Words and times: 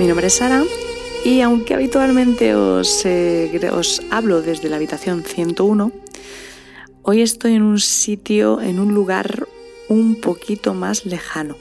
mi 0.00 0.06
nombre 0.06 0.28
es 0.28 0.36
Sara 0.36 0.64
y 1.26 1.42
aunque 1.42 1.74
habitualmente 1.74 2.54
os, 2.54 3.04
eh, 3.04 3.70
os 3.70 4.00
hablo 4.10 4.40
desde 4.40 4.70
la 4.70 4.76
habitación 4.76 5.22
101, 5.24 5.92
hoy 7.02 7.20
estoy 7.20 7.52
en 7.52 7.62
un 7.62 7.78
sitio, 7.78 8.62
en 8.62 8.78
un 8.78 8.94
lugar 8.94 9.46
un 9.90 10.18
poquito 10.18 10.72
más 10.72 11.04
lejano, 11.04 11.54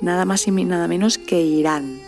nada 0.00 0.24
más 0.24 0.46
y 0.46 0.52
nada 0.52 0.86
menos 0.86 1.18
que 1.18 1.42
Irán. 1.42 1.98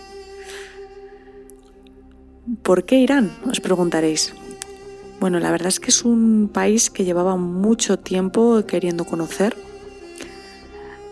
¿Por 2.62 2.84
qué 2.84 3.00
Irán? 3.00 3.36
Os 3.50 3.58
preguntaréis. 3.58 4.32
Bueno, 5.18 5.40
la 5.40 5.50
verdad 5.50 5.66
es 5.66 5.80
que 5.80 5.90
es 5.90 6.04
un 6.04 6.48
país 6.54 6.90
que 6.90 7.04
llevaba 7.04 7.34
mucho 7.34 7.98
tiempo 7.98 8.64
queriendo 8.66 9.04
conocer. 9.04 9.56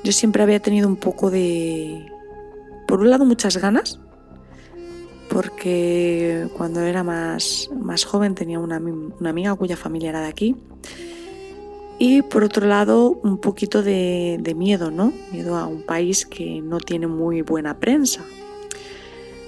Yo 0.05 0.13
siempre 0.13 0.45
había 0.45 0.61
tenido 0.61 0.87
un 0.87 0.97
poco 0.97 1.29
de, 1.29 2.07
por 2.87 3.01
un 3.01 3.11
lado, 3.11 3.25
muchas 3.25 3.57
ganas, 3.57 3.99
porque 5.29 6.49
cuando 6.57 6.81
era 6.81 7.03
más, 7.05 7.71
más 7.79 8.05
joven 8.05 8.35
tenía 8.35 8.59
una, 8.59 8.77
amiga 8.77 9.55
cuya 9.55 9.77
familia 9.77 10.11
era 10.11 10.21
de 10.21 10.29
aquí. 10.29 10.57
Y 11.99 12.23
por 12.23 12.45
otro 12.45 12.67
lado, 12.67 13.11
un 13.23 13.39
poquito 13.39 13.83
de, 13.83 14.55
miedo, 14.57 14.91
¿no? 14.91 15.13
Miedo 15.33 15.57
a 15.57 15.67
un 15.67 15.83
país 15.83 16.27
que 16.27 16.61
no 16.61 16.79
tiene 16.79 17.07
muy 17.07 17.43
buena 17.43 17.79
prensa. 17.79 18.25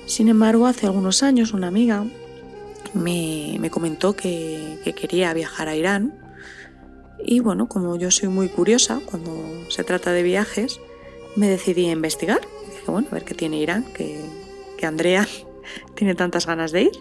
Sin 0.07 0.29
embargo, 0.29 0.67
hace 0.67 0.87
algunos 0.87 1.23
años 1.23 1.53
una 1.53 1.69
amiga 1.69 2.05
me, 2.95 3.71
comentó 3.71 4.15
que, 4.15 4.79
que, 4.83 4.93
quería 4.93 5.33
viajar 5.33 5.69
a 5.69 5.77
Irán. 5.77 6.15
Y 7.25 7.41
bueno, 7.41 7.69
como 7.69 7.97
yo 7.97 8.11
soy 8.11 8.29
muy 8.29 8.49
curiosa 8.49 9.01
cuando 9.05 9.31
se 9.69 9.85
trata 9.85 10.13
de 10.13 10.23
viajes, 10.23 10.81
me 11.37 11.49
decidí 11.49 11.87
a 11.87 11.93
investigar 11.93 12.41
bueno, 12.91 13.09
a 13.11 13.15
ver 13.15 13.25
qué 13.25 13.35
tiene 13.35 13.59
Irán, 13.59 13.85
que 13.95 14.87
Andrea 14.87 15.27
tiene 15.95 16.15
tantas 16.15 16.47
ganas 16.47 16.73
de 16.73 16.83
ir. 16.83 16.93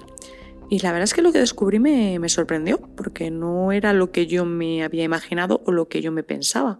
Y 0.69 0.79
la 0.79 0.91
verdad 0.91 1.05
es 1.05 1.13
que 1.13 1.21
lo 1.21 1.31
que 1.31 1.39
descubrí 1.39 1.79
me, 1.79 2.29
sorprendió, 2.29 2.79
porque 2.95 3.31
no 3.31 3.71
era 3.71 3.91
lo 3.93 4.11
que 4.11 4.27
yo 4.27 4.45
me 4.45 4.83
había 4.83 5.03
imaginado 5.03 5.63
o 5.65 5.71
lo 5.71 5.87
que 5.87 6.01
yo 6.01 6.11
me 6.11 6.23
pensaba. 6.23 6.79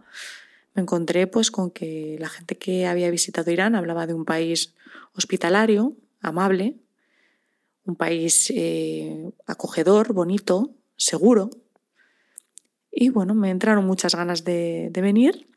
Me 0.75 0.83
encontré 0.83 1.25
pues 1.25 1.49
con 1.49 1.71
que 1.71 2.17
la 2.19 2.29
gente 2.29 2.55
que 2.55 2.85
había 2.85 3.09
visitado 3.09 3.49
Irán 3.51 3.75
hablaba 3.75 4.05
de 4.05 4.13
un 4.13 4.25
país 4.25 4.75
hospitalario, 5.15 5.95
amable, 6.21 6.75
un 7.85 7.95
país 7.95 8.51
eh, 8.55 9.31
acogedor, 9.47 10.13
bonito, 10.13 10.75
seguro. 10.95 11.49
Y 12.91 13.09
bueno, 13.09 13.33
me 13.33 13.49
entraron 13.49 13.85
muchas 13.85 14.13
ganas 14.13 14.43
de, 14.43 14.89
de 14.91 15.01
venir 15.01 15.49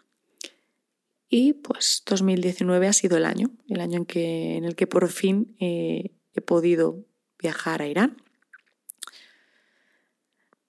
y 1.34 1.54
pues 1.54 2.02
2019 2.04 2.88
ha 2.88 2.92
sido 2.92 3.16
el 3.16 3.24
año, 3.24 3.50
el 3.66 3.80
año 3.80 3.96
en, 3.96 4.04
que, 4.04 4.56
en 4.58 4.64
el 4.64 4.76
que 4.76 4.86
por 4.86 5.08
fin 5.08 5.56
eh, 5.60 6.10
he 6.34 6.40
podido 6.40 7.04
viajar 7.38 7.82
a 7.82 7.86
Irán. 7.86 8.22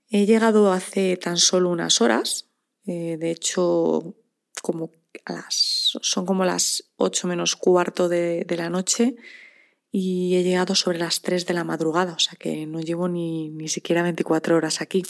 He 0.09 0.25
llegado 0.25 0.71
hace 0.71 1.17
tan 1.17 1.37
solo 1.37 1.69
unas 1.69 2.01
horas, 2.01 2.47
eh, 2.85 3.17
de 3.17 3.31
hecho 3.31 4.15
como 4.61 4.91
las, 5.25 5.97
son 6.01 6.25
como 6.25 6.45
las 6.45 6.91
8 6.97 7.27
menos 7.27 7.55
cuarto 7.55 8.09
de, 8.09 8.45
la 8.57 8.69
noche 8.69 9.15
y 9.91 10.35
he 10.35 10.43
llegado 10.43 10.75
sobre 10.75 10.99
las 10.99 11.21
3 11.21 11.45
de 11.45 11.53
la 11.53 11.63
madrugada, 11.63 12.13
o 12.13 12.19
sea 12.19 12.35
que 12.37 12.65
no 12.65 12.79
llevo 12.79 13.07
ni, 13.07 13.49
ni 13.49 13.67
siquiera 13.67 14.03
24 14.03 14.55
horas 14.55 14.81
aquí. 14.81 15.03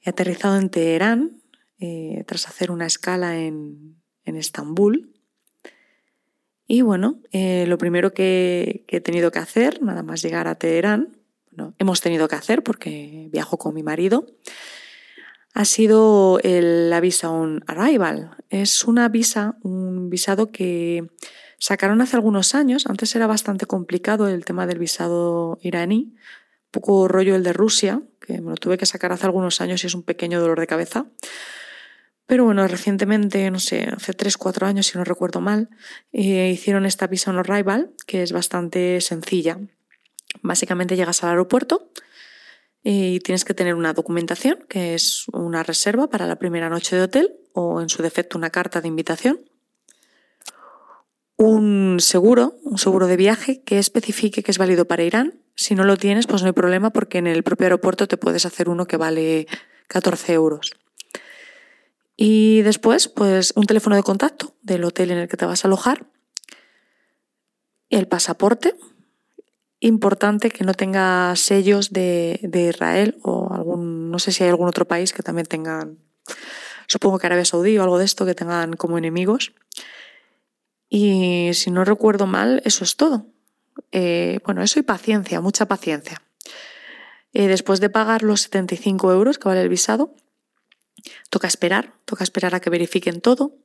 He 0.00 0.10
aterrizado 0.10 0.56
en 0.56 0.70
Teherán 0.70 1.42
eh, 1.78 2.24
tras 2.26 2.48
hacer 2.48 2.70
una 2.70 2.86
escala 2.86 3.38
en, 3.38 4.00
en 4.24 4.36
Estambul. 4.36 5.15
Y 6.66 6.82
bueno, 6.82 7.20
eh, 7.32 7.64
lo 7.68 7.78
primero 7.78 8.12
que, 8.12 8.84
he 8.88 9.00
tenido 9.00 9.30
que 9.30 9.38
hacer, 9.38 9.82
nada 9.82 10.02
más 10.02 10.22
llegar 10.22 10.48
a 10.48 10.56
Teherán, 10.56 11.16
bueno, 11.52 11.74
hemos 11.78 12.00
tenido 12.00 12.28
que 12.28 12.34
hacer 12.34 12.62
porque 12.62 13.28
viajo 13.30 13.56
con 13.56 13.74
mi 13.74 13.82
marido, 13.82 14.26
ha 15.54 15.64
sido 15.64 16.38
la 16.42 17.00
visa 17.00 17.30
on 17.30 17.64
arrival. 17.66 18.36
Es 18.50 18.84
una 18.84 19.08
visa, 19.08 19.56
un 19.62 20.10
visado 20.10 20.50
que 20.50 21.08
sacaron 21.58 22.02
hace 22.02 22.16
algunos 22.16 22.54
años. 22.54 22.86
Antes 22.86 23.14
era 23.16 23.26
bastante 23.26 23.64
complicado 23.64 24.28
el 24.28 24.44
tema 24.44 24.66
del 24.66 24.78
visado 24.78 25.58
iraní, 25.62 26.12
un 26.12 26.70
poco 26.72 27.08
rollo 27.08 27.34
el 27.34 27.42
de 27.42 27.54
Rusia, 27.54 28.02
que 28.20 28.40
me 28.40 28.50
lo 28.50 28.56
tuve 28.56 28.76
que 28.76 28.84
sacar 28.84 29.12
hace 29.12 29.24
algunos 29.24 29.62
años 29.62 29.82
y 29.82 29.86
es 29.86 29.94
un 29.94 30.02
pequeño 30.02 30.40
dolor 30.40 30.60
de 30.60 30.66
cabeza. 30.66 31.06
Pero 32.26 32.44
bueno, 32.44 32.66
recientemente, 32.66 33.50
no 33.50 33.60
sé, 33.60 33.88
hace 33.96 34.12
3, 34.12 34.36
4 34.36 34.66
años, 34.66 34.86
si 34.86 34.98
no 34.98 35.04
recuerdo 35.04 35.40
mal, 35.40 35.70
eh, 36.12 36.50
hicieron 36.52 36.84
esta 36.84 37.06
visa 37.06 37.30
on 37.30 37.38
arrival, 37.38 37.92
que 38.06 38.22
es 38.22 38.32
bastante 38.32 39.00
sencilla. 39.00 39.58
Básicamente 40.42 40.96
llegas 40.96 41.22
al 41.22 41.30
aeropuerto 41.30 41.92
y 42.82 43.20
tienes 43.20 43.44
que 43.44 43.54
tener 43.54 43.74
una 43.74 43.92
documentación, 43.92 44.64
que 44.68 44.94
es 44.94 45.26
una 45.32 45.62
reserva 45.62 46.08
para 46.08 46.26
la 46.26 46.36
primera 46.36 46.68
noche 46.68 46.96
de 46.96 47.02
hotel 47.02 47.36
o 47.52 47.80
en 47.80 47.88
su 47.88 48.02
defecto 48.02 48.38
una 48.38 48.50
carta 48.50 48.80
de 48.80 48.88
invitación. 48.88 49.40
Un 51.36 51.98
seguro, 52.00 52.54
un 52.64 52.78
seguro 52.78 53.06
de 53.06 53.16
viaje 53.16 53.62
que 53.62 53.78
especifique 53.78 54.42
que 54.42 54.50
es 54.50 54.58
válido 54.58 54.86
para 54.86 55.04
Irán. 55.04 55.42
Si 55.54 55.74
no 55.74 55.84
lo 55.84 55.96
tienes, 55.96 56.26
pues 56.26 56.42
no 56.42 56.48
hay 56.48 56.54
problema 56.54 56.90
porque 56.90 57.18
en 57.18 57.26
el 57.26 57.42
propio 57.42 57.66
aeropuerto 57.66 58.08
te 58.08 58.16
puedes 58.16 58.46
hacer 58.46 58.68
uno 58.68 58.86
que 58.86 58.96
vale 58.96 59.46
14 59.88 60.32
euros. 60.32 60.72
Y 62.16 62.62
después, 62.62 63.08
pues 63.08 63.52
un 63.56 63.66
teléfono 63.66 63.94
de 63.94 64.02
contacto 64.02 64.54
del 64.62 64.84
hotel 64.84 65.10
en 65.10 65.18
el 65.18 65.28
que 65.28 65.36
te 65.36 65.44
vas 65.44 65.64
a 65.64 65.68
alojar, 65.68 66.06
el 67.90 68.08
pasaporte, 68.08 68.74
importante 69.80 70.50
que 70.50 70.64
no 70.64 70.74
tenga 70.74 71.34
sellos 71.36 71.92
de, 71.92 72.40
Israel 72.52 73.18
o 73.22 73.52
algún, 73.52 74.10
no 74.10 74.18
sé 74.18 74.32
si 74.32 74.42
hay 74.42 74.50
algún 74.50 74.68
otro 74.68 74.88
país 74.88 75.12
que 75.12 75.22
también 75.22 75.46
tengan, 75.46 75.98
supongo 76.86 77.18
que 77.18 77.26
Arabia 77.26 77.44
Saudí 77.44 77.76
o 77.78 77.82
algo 77.82 77.98
de 77.98 78.06
esto, 78.06 78.24
que 78.24 78.34
tengan 78.34 78.72
como 78.72 78.96
enemigos. 78.96 79.52
Y 80.88 81.50
si 81.52 81.70
no 81.70 81.84
recuerdo 81.84 82.26
mal, 82.26 82.62
eso 82.64 82.84
es 82.84 82.96
todo. 82.96 83.26
Eh, 83.92 84.38
bueno, 84.44 84.62
eso 84.62 84.78
y 84.78 84.82
paciencia, 84.82 85.40
mucha 85.40 85.66
paciencia. 85.66 86.22
Eh, 87.34 87.48
después 87.48 87.80
de 87.80 87.90
pagar 87.90 88.22
los 88.22 88.42
75 88.42 89.12
euros 89.12 89.38
que 89.38 89.48
vale 89.48 89.60
el 89.60 89.68
visado, 89.68 90.14
Toca 91.30 91.46
esperar, 91.46 91.94
toca 92.04 92.24
esperar 92.24 92.54
a 92.54 92.60
que 92.60 92.70
verifiquen 92.70 93.20
todo, 93.20 93.56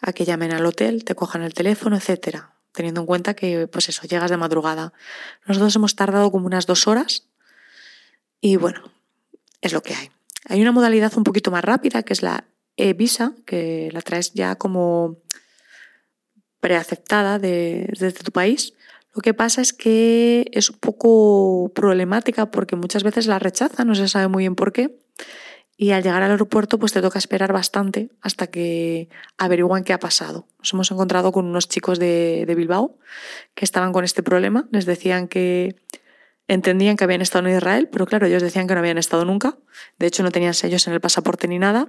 a 0.00 0.12
que 0.12 0.24
llamen 0.24 0.52
al 0.52 0.66
hotel, 0.66 1.04
te 1.04 1.14
cojan 1.14 1.42
el 1.42 1.54
teléfono, 1.54 1.96
etcétera. 1.96 2.54
Teniendo 2.72 3.00
en 3.02 3.06
cuenta 3.06 3.34
que, 3.34 3.66
pues 3.68 3.88
eso, 3.88 4.02
llegas 4.06 4.30
de 4.30 4.36
madrugada. 4.36 4.92
Nosotros 5.46 5.74
hemos 5.76 5.94
tardado 5.94 6.30
como 6.30 6.46
unas 6.46 6.66
dos 6.66 6.86
horas 6.88 7.28
y 8.40 8.56
bueno, 8.56 8.82
es 9.60 9.72
lo 9.72 9.82
que 9.82 9.94
hay. 9.94 10.10
Hay 10.46 10.60
una 10.60 10.72
modalidad 10.72 11.16
un 11.16 11.24
poquito 11.24 11.50
más 11.50 11.64
rápida 11.64 12.02
que 12.02 12.12
es 12.12 12.22
la 12.22 12.44
e-visa, 12.76 13.32
que 13.46 13.88
la 13.92 14.02
traes 14.02 14.32
ya 14.34 14.56
como 14.56 15.18
preaceptada 16.60 17.38
desde 17.38 18.12
tu 18.12 18.32
país. 18.32 18.74
Lo 19.14 19.22
que 19.22 19.32
pasa 19.32 19.60
es 19.62 19.72
que 19.72 20.50
es 20.52 20.70
un 20.70 20.78
poco 20.78 21.70
problemática 21.74 22.50
porque 22.50 22.74
muchas 22.74 23.04
veces 23.04 23.26
la 23.26 23.38
rechazan, 23.38 23.86
no 23.86 23.94
se 23.94 24.08
sabe 24.08 24.28
muy 24.28 24.42
bien 24.42 24.56
por 24.56 24.72
qué 24.72 24.98
y 25.76 25.90
al 25.90 26.02
llegar 26.02 26.22
al 26.22 26.30
aeropuerto 26.30 26.78
pues 26.78 26.92
te 26.92 27.02
toca 27.02 27.18
esperar 27.18 27.52
bastante 27.52 28.10
hasta 28.20 28.46
que 28.46 29.08
averiguan 29.38 29.84
qué 29.84 29.92
ha 29.92 29.98
pasado. 29.98 30.46
Nos 30.58 30.72
hemos 30.72 30.90
encontrado 30.90 31.32
con 31.32 31.46
unos 31.46 31.68
chicos 31.68 31.98
de, 31.98 32.52
Bilbao 32.56 32.96
que 33.54 33.64
estaban 33.64 33.92
con 33.92 34.04
este 34.04 34.22
problema, 34.22 34.68
les 34.70 34.86
decían 34.86 35.26
que 35.28 35.76
entendían 36.46 36.96
que 36.96 37.04
habían 37.04 37.22
estado 37.22 37.48
en 37.48 37.56
Israel, 37.56 37.88
pero 37.90 38.04
claro, 38.04 38.26
ellos 38.26 38.42
decían 38.42 38.66
que 38.66 38.74
no 38.74 38.80
habían 38.80 38.98
estado 38.98 39.24
nunca, 39.24 39.56
de 39.98 40.06
hecho 40.06 40.22
no 40.22 40.30
tenían 40.30 40.52
sellos 40.52 40.86
en 40.86 40.92
el 40.92 41.00
pasaporte 41.00 41.48
ni 41.48 41.58
nada, 41.58 41.88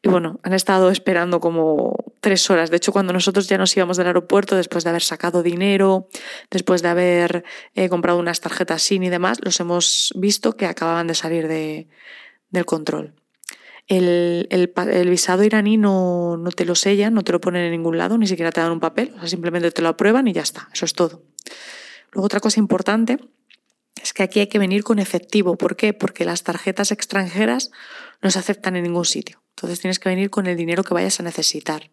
y 0.00 0.08
bueno, 0.08 0.38
han 0.44 0.52
estado 0.52 0.90
esperando 0.90 1.40
como 1.40 1.96
tres 2.20 2.48
horas, 2.48 2.70
de 2.70 2.76
hecho 2.76 2.92
cuando 2.92 3.12
nosotros 3.12 3.48
ya 3.48 3.58
nos 3.58 3.76
íbamos 3.76 3.96
del 3.96 4.06
aeropuerto, 4.06 4.54
después 4.54 4.84
de 4.84 4.90
haber 4.90 5.02
sacado 5.02 5.42
dinero, 5.42 6.08
después 6.52 6.82
de 6.82 6.88
haber 6.88 7.44
eh, 7.74 7.88
comprado 7.88 8.20
unas 8.20 8.40
tarjetas 8.40 8.82
SIN 8.82 9.02
y 9.02 9.10
demás, 9.10 9.38
los 9.42 9.58
hemos 9.58 10.12
visto 10.14 10.52
que 10.52 10.66
acababan 10.66 11.08
de 11.08 11.14
salir 11.14 11.48
de, 11.48 11.88
del 12.50 12.64
control. 12.64 13.12
El, 13.88 14.48
el, 14.50 15.10
visado 15.10 15.44
iraní 15.44 15.76
no, 15.76 16.36
no, 16.36 16.50
te 16.50 16.64
lo 16.64 16.74
sellan, 16.74 17.14
no 17.14 17.22
te 17.22 17.30
lo 17.30 17.40
ponen 17.40 17.62
en 17.62 17.70
ningún 17.70 17.98
lado, 17.98 18.18
ni 18.18 18.26
siquiera 18.26 18.50
te 18.50 18.60
dan 18.60 18.72
un 18.72 18.80
papel, 18.80 19.12
o 19.14 19.20
sea, 19.20 19.28
simplemente 19.28 19.70
te 19.70 19.80
lo 19.80 19.88
aprueban 19.88 20.26
y 20.26 20.32
ya 20.32 20.42
está, 20.42 20.68
eso 20.72 20.84
es 20.84 20.92
todo. 20.92 21.22
Luego 22.10 22.26
otra 22.26 22.40
cosa 22.40 22.58
importante 22.58 23.18
es 24.02 24.12
que 24.12 24.22
aquí 24.22 24.40
hay 24.40 24.46
que 24.48 24.58
venir 24.58 24.84
con 24.84 24.98
efectivo. 24.98 25.56
¿Por 25.56 25.76
qué? 25.76 25.92
Porque 25.92 26.24
las 26.24 26.42
tarjetas 26.42 26.92
extranjeras 26.92 27.70
no 28.22 28.30
se 28.30 28.38
aceptan 28.38 28.76
en 28.76 28.84
ningún 28.84 29.04
sitio. 29.04 29.42
Entonces 29.50 29.80
tienes 29.80 29.98
que 29.98 30.08
venir 30.08 30.30
con 30.30 30.46
el 30.46 30.56
dinero 30.56 30.84
que 30.84 30.94
vayas 30.94 31.20
a 31.20 31.22
necesitar. 31.22 31.90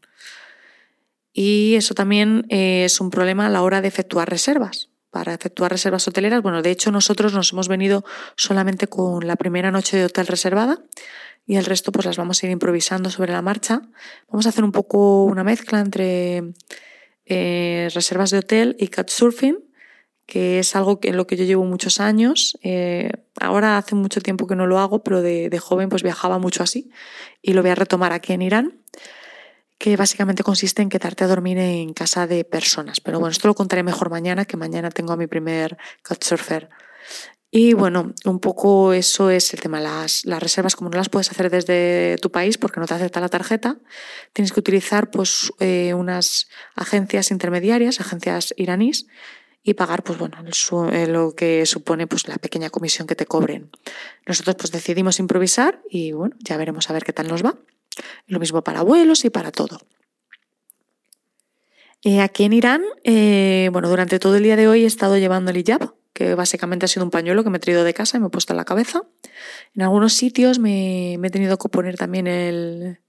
Y 1.31 1.75
eso 1.75 1.95
también 1.95 2.45
eh, 2.49 2.85
es 2.85 3.01
un 3.01 3.09
problema 3.09 3.47
a 3.47 3.49
la 3.49 3.63
hora 3.63 3.81
de 3.81 3.87
efectuar 3.87 4.29
reservas. 4.29 4.89
Para 5.13 5.31
efectuar 5.35 5.69
reservas 5.69 6.07
hoteleras, 6.07 6.41
bueno, 6.41 6.63
de 6.63 6.71
hecho 6.71 6.91
nosotros 6.91 7.33
nos 7.33 7.53
hemos 7.53 7.67
venido 7.67 8.03
solamente 8.35 8.87
con 8.87 9.27
la 9.27 9.35
primera 9.35 9.69
noche 9.69 9.95
de 9.95 10.05
hotel 10.05 10.25
reservada 10.25 10.79
y 11.45 11.57
el 11.57 11.65
resto 11.65 11.91
pues 11.91 12.07
las 12.07 12.17
vamos 12.17 12.41
a 12.41 12.47
ir 12.47 12.51
improvisando 12.51 13.11
sobre 13.11 13.31
la 13.31 13.43
marcha. 13.43 13.83
Vamos 14.29 14.47
a 14.47 14.49
hacer 14.49 14.63
un 14.63 14.71
poco 14.71 15.25
una 15.25 15.43
mezcla 15.43 15.81
entre 15.81 16.55
eh, 17.27 17.89
reservas 17.93 18.31
de 18.31 18.39
hotel 18.39 18.75
y 18.79 18.87
couchsurfing, 18.87 19.59
que 20.25 20.57
es 20.57 20.75
algo 20.75 20.97
en 21.03 21.15
lo 21.15 21.27
que 21.27 21.37
yo 21.37 21.45
llevo 21.45 21.63
muchos 21.63 21.99
años. 21.99 22.57
Eh, 22.63 23.11
ahora 23.39 23.77
hace 23.77 23.93
mucho 23.93 24.19
tiempo 24.19 24.47
que 24.47 24.55
no 24.55 24.65
lo 24.65 24.79
hago, 24.79 25.03
pero 25.03 25.21
de, 25.21 25.51
de, 25.51 25.59
joven 25.59 25.89
pues 25.89 26.01
viajaba 26.01 26.39
mucho 26.39 26.63
así 26.63 26.89
y 27.43 27.53
lo 27.53 27.61
voy 27.61 27.69
a 27.69 27.75
retomar 27.75 28.13
aquí 28.13 28.33
en 28.33 28.41
Irán, 28.41 28.79
que 29.83 29.97
básicamente 29.97 30.43
consiste 30.43 30.81
en 30.81 30.87
quedarte 30.87 31.25
a 31.25 31.27
dormir 31.27 31.57
en 31.57 31.93
casa 31.93 32.25
de 32.25 32.45
personas. 32.45 33.01
Pero 33.01 33.19
bueno, 33.19 33.33
esto 33.33 33.49
lo 33.49 33.53
contaré 33.53 33.83
mejor 33.83 34.09
mañana, 34.09 34.45
que 34.45 34.55
mañana 34.55 34.89
tengo 34.89 35.11
a 35.11 35.17
mi 35.17 35.27
primer 35.27 35.77
couchsurfer. 36.03 36.69
Y 37.51 37.73
bueno, 37.73 38.13
un 38.23 38.39
poco 38.39 38.93
eso 38.93 39.29
es 39.29 39.53
el 39.53 39.59
tema. 39.59 39.81
Las, 39.81 40.23
las, 40.23 40.41
reservas, 40.41 40.77
como 40.77 40.89
no 40.89 40.97
las 40.97 41.09
puedes 41.09 41.29
hacer 41.31 41.49
desde 41.49 42.15
tu 42.21 42.31
país 42.31 42.57
porque 42.57 42.79
no 42.79 42.85
te 42.85 42.93
acepta 42.93 43.19
la 43.19 43.27
tarjeta, 43.27 43.75
tienes 44.31 44.53
que 44.53 44.61
utilizar 44.61 45.11
pues, 45.11 45.51
eh, 45.59 45.93
unas 45.93 46.47
agencias 46.75 47.29
intermediarias, 47.29 47.99
agencias 47.99 48.53
iraníes, 48.55 49.07
y 49.63 49.73
pagar 49.73 50.03
pues, 50.03 50.17
bueno, 50.17 50.37
eh, 50.93 51.07
lo 51.07 51.35
que 51.35 51.65
supone 51.65 52.07
pues, 52.07 52.29
la 52.29 52.37
pequeña 52.37 52.69
comisión 52.69 53.05
que 53.05 53.15
te 53.15 53.25
cobren. 53.25 53.69
Nosotros 54.25 54.55
pues, 54.57 54.71
decidimos 54.71 55.19
improvisar 55.19 55.81
y 55.89 56.13
bueno, 56.13 56.37
ya 56.39 56.55
veremos 56.55 56.89
a 56.89 56.93
ver 56.93 57.03
qué 57.03 57.11
tal 57.11 57.27
nos 57.27 57.43
va. 57.43 57.57
Lo 58.27 58.39
mismo 58.39 58.63
para 58.63 58.81
vuelos 58.81 59.25
y 59.25 59.29
para 59.29 59.51
todo. 59.51 59.79
Eh, 62.03 62.21
aquí 62.21 62.43
en 62.43 62.53
Irán, 62.53 62.83
bueno, 63.71 63.89
durante 63.89 64.19
todo 64.19 64.35
el 64.35 64.43
día 64.43 64.55
de 64.55 64.67
hoy 64.67 64.83
he 64.83 64.87
estado 64.87 65.17
llevando 65.17 65.51
el 65.51 65.57
hijab, 65.57 65.93
que 66.13 66.35
básicamente 66.35 66.85
ha 66.85 66.87
sido 66.87 67.03
un 67.03 67.11
pañuelo 67.11 67.43
que 67.43 67.49
me 67.49 67.57
he 67.57 67.59
traído 67.59 67.83
de 67.83 67.93
casa 67.93 68.17
y 68.17 68.19
me 68.19 68.27
he 68.27 68.29
puesto 68.29 68.53
en 68.53 68.57
la 68.57 68.65
cabeza. 68.65 69.03
En 69.73 69.81
algunos 69.81 70.13
sitios 70.13 70.59
me, 70.59 71.15
he 71.15 71.29
tenido 71.29 71.57
que 71.57 71.69
poner 71.69 71.97
también 71.97 72.27
el, 72.27 72.99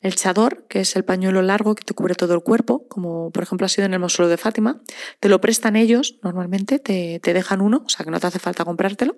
el, 0.00 0.14
chador, 0.14 0.66
que 0.68 0.80
es 0.80 0.94
el 0.94 1.04
pañuelo 1.04 1.42
largo 1.42 1.74
que 1.74 1.84
te 1.84 1.94
cubre 1.94 2.14
todo 2.14 2.34
el 2.34 2.42
cuerpo, 2.42 2.86
como 2.88 3.30
por 3.30 3.42
ejemplo 3.42 3.64
ha 3.64 3.68
sido 3.68 3.86
en 3.86 3.94
el 3.94 4.00
mausoleo 4.00 4.28
de 4.28 4.36
Fátima. 4.36 4.82
Te 5.20 5.28
lo 5.28 5.40
prestan 5.40 5.74
ellos 5.74 6.18
normalmente, 6.22 6.78
te, 6.78 7.18
te 7.20 7.32
dejan 7.32 7.62
uno, 7.62 7.82
o 7.86 7.88
sea 7.88 8.04
que 8.04 8.10
no 8.10 8.20
te 8.20 8.26
hace 8.26 8.38
falta 8.38 8.64
comprártelo. 8.64 9.16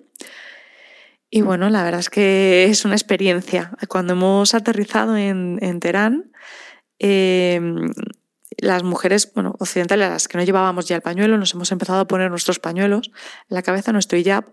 Y 1.35 1.41
bueno, 1.41 1.71
la 1.71 1.81
verdad 1.83 1.99
es 1.99 2.11
que 2.11 2.65
es 2.65 2.85
una 2.85 2.93
experiencia. 2.93 3.71
Cuando 3.87 4.13
hemos 4.13 4.53
aterrizado 4.53 5.17
en, 5.17 5.57
en 5.63 5.79
Teherán, 5.79 6.31
eh, 6.99 7.59
las 8.59 8.83
mujeres, 8.83 9.33
bueno, 9.33 9.55
occidentales, 9.57 10.09
las 10.09 10.27
que 10.27 10.37
no 10.37 10.43
llevábamos 10.43 10.87
ya 10.87 10.95
el 10.95 11.01
pañuelo, 11.01 11.39
nos 11.39 11.55
hemos 11.55 11.71
empezado 11.71 12.01
a 12.01 12.07
poner 12.07 12.29
nuestros 12.29 12.59
pañuelos 12.59 13.09
en 13.49 13.55
la 13.55 13.63
cabeza, 13.63 13.91
nuestro 13.91 14.15
hijab, 14.19 14.45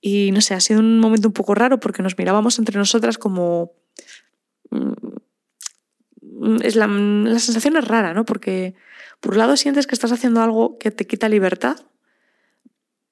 y 0.00 0.32
no 0.32 0.40
sé, 0.40 0.54
ha 0.54 0.60
sido 0.60 0.80
un 0.80 1.00
momento 1.00 1.28
un 1.28 1.34
poco 1.34 1.54
raro 1.54 1.80
porque 1.80 2.02
nos 2.02 2.16
mirábamos 2.16 2.58
entre 2.58 2.78
nosotras 2.78 3.18
como... 3.18 3.72
Mm, 4.70 4.92
es 6.62 6.76
la, 6.76 6.86
la 6.86 7.38
sensación 7.40 7.76
es 7.76 7.86
rara, 7.86 8.14
¿no? 8.14 8.24
Porque 8.24 8.74
por 9.20 9.32
un 9.32 9.38
lado 9.38 9.58
sientes 9.58 9.86
que 9.86 9.94
estás 9.94 10.12
haciendo 10.12 10.40
algo 10.40 10.78
que 10.78 10.90
te 10.90 11.06
quita 11.06 11.28
libertad, 11.28 11.76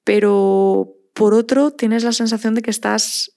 pero 0.03 0.95
por 1.15 1.33
otro 1.33 1.71
tienes 1.71 2.03
la 2.03 2.11
sensación 2.11 2.53
de 2.53 2.61
que 2.61 2.69
estás 2.69 3.31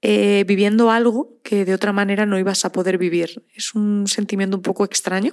eh, 0.00 0.44
viviendo 0.46 0.92
algo 0.92 1.40
que 1.42 1.64
de 1.64 1.74
otra 1.74 1.92
manera 1.92 2.24
no 2.24 2.38
ibas 2.38 2.64
a 2.64 2.70
poder 2.70 2.98
vivir. 2.98 3.44
Es 3.52 3.74
un 3.74 4.06
sentimiento 4.06 4.56
un 4.56 4.62
poco 4.62 4.84
extraño. 4.84 5.32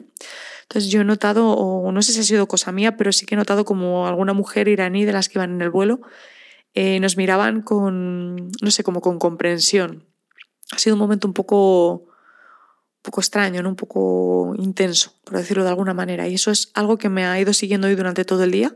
Entonces 0.64 0.90
yo 0.92 1.02
he 1.02 1.04
notado, 1.04 1.52
o 1.52 1.92
no 1.92 2.02
sé 2.02 2.12
si 2.12 2.20
ha 2.22 2.24
sido 2.24 2.48
cosa 2.48 2.72
mía, 2.72 2.98
pero 2.98 3.12
sí 3.12 3.28
que 3.28 3.36
he 3.36 3.38
notado 3.38 3.64
como 3.64 4.08
alguna 4.08 4.34
mujer 4.34 4.68
iraní 4.68 5.06
de 5.06 5.14
las 5.14 5.30
que 5.30 5.38
iban 5.38 5.54
en 5.54 5.62
el 5.62 5.70
vuelo 5.70 6.02
eh, 6.74 7.00
nos 7.00 7.16
miraban 7.18 7.62
con, 7.62 8.50
no 8.50 8.72
sé, 8.72 8.84
como 8.84 9.00
con 9.00 9.20
comprensión. 9.20 10.08
Ha 10.72 10.80
sido 10.80 10.96
un 10.96 11.00
momento 11.00 11.28
un 11.28 11.34
poco, 11.36 12.08
poco 13.04 13.22
extraño, 13.22 13.62
¿no? 13.62 13.70
un 13.70 13.76
poco 13.76 14.56
intenso, 14.58 15.14
por 15.24 15.38
decirlo 15.38 15.64
de 15.64 15.70
alguna 15.70 15.94
manera. 15.94 16.28
Y 16.28 16.34
eso 16.34 16.50
es 16.50 16.72
algo 16.74 16.98
que 16.98 17.10
me 17.10 17.26
ha 17.26 17.40
ido 17.40 17.54
siguiendo 17.54 17.88
hoy 17.88 17.94
durante 17.94 18.26
todo 18.26 18.44
el 18.44 18.52
día 18.52 18.76